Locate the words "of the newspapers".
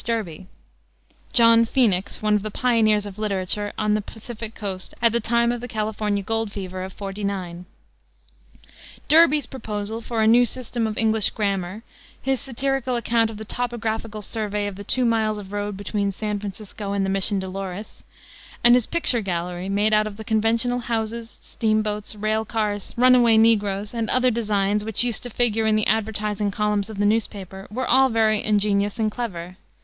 26.89-27.67